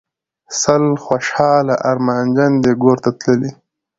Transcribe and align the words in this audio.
سل 0.61 0.83
خوشحاله 1.05 1.75
ارمانجن 1.91 2.51
دي 2.63 2.71
ګورته 2.83 3.09
تللي 3.21 3.51